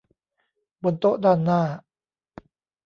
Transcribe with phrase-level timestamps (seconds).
[0.83, 1.61] บนโต๊ะด้านหน้า